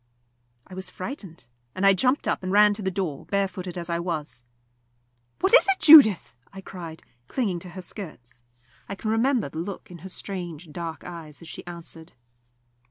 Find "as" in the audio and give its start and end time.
3.77-3.87, 11.43-11.47